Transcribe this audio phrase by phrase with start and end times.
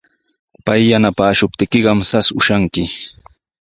[0.65, 2.83] Pay yanapaashuptiykiqa rasmi ushanki.